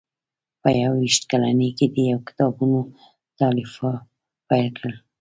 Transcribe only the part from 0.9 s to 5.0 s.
ویشت کلنۍ کې یې د کتابونو تالیف پیل کړ.